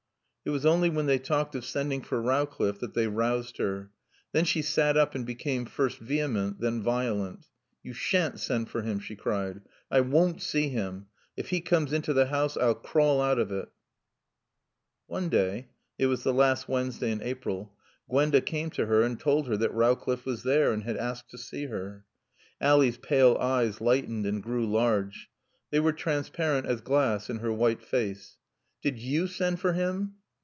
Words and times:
It 0.43 0.49
was 0.49 0.65
only 0.65 0.89
when 0.89 1.05
they 1.05 1.19
talked 1.19 1.53
of 1.53 1.63
sending 1.63 2.01
for 2.01 2.19
Rowcliffe 2.19 2.79
that 2.79 2.95
they 2.95 3.05
roused 3.05 3.57
her. 3.59 3.91
Then 4.31 4.43
she 4.43 4.63
sat 4.63 4.97
up 4.97 5.13
and 5.13 5.23
became, 5.23 5.67
first 5.67 5.99
vehement, 5.99 6.59
then 6.59 6.81
violent. 6.81 7.45
"You 7.83 7.93
shan't 7.93 8.39
send 8.39 8.67
for 8.67 8.81
him," 8.81 8.99
she 8.99 9.15
cried. 9.15 9.61
"I 9.91 10.01
won't 10.01 10.41
see 10.41 10.69
him. 10.69 11.05
If 11.37 11.49
he 11.49 11.61
comes 11.61 11.93
into 11.93 12.11
the 12.11 12.25
house 12.25 12.57
I'll 12.57 12.73
crawl 12.73 13.21
out 13.21 13.37
of 13.37 13.51
it." 13.51 13.69
One 15.05 15.29
day 15.29 15.67
(it 15.99 16.07
was 16.07 16.23
the 16.23 16.33
last 16.33 16.67
Wednesday 16.67 17.11
in 17.11 17.21
April) 17.21 17.75
Gwenda 18.09 18.41
came 18.41 18.71
to 18.71 18.87
her 18.87 19.03
and 19.03 19.19
told 19.19 19.47
her 19.47 19.57
that 19.57 19.75
Rowcliffe 19.75 20.25
was 20.25 20.41
there 20.41 20.71
and 20.71 20.81
had 20.83 20.97
asked 20.97 21.29
to 21.29 21.37
see 21.37 21.67
her. 21.67 22.03
Ally's 22.59 22.97
pale 22.97 23.37
eyes 23.37 23.79
lightened 23.79 24.25
and 24.25 24.41
grew 24.41 24.65
large. 24.65 25.29
They 25.69 25.79
were 25.79 25.93
transparent 25.93 26.65
as 26.65 26.81
glass 26.81 27.29
in 27.29 27.37
her 27.37 27.53
white 27.53 27.83
face. 27.83 28.37
"Did 28.81 28.97
you 28.97 29.27
send 29.27 29.59
for 29.59 29.73
him?" 29.73 30.15